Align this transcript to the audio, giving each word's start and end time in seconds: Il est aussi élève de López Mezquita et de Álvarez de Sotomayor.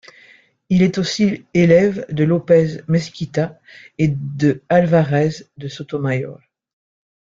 Il 0.69 0.81
est 0.81 0.97
aussi 0.97 1.45
élève 1.53 2.07
de 2.11 2.23
López 2.23 2.83
Mezquita 2.87 3.59
et 3.99 4.07
de 4.07 4.63
Álvarez 4.67 5.45
de 5.57 5.67
Sotomayor. 5.67 6.39